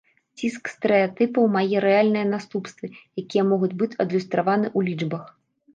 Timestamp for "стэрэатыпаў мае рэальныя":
0.75-2.27